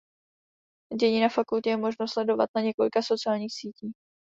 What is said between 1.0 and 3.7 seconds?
na fakultě je možno sledovat na několika sociálních